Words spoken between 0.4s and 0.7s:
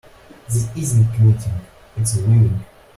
This